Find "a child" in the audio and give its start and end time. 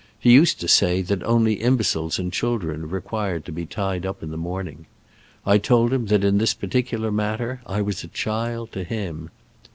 8.03-8.71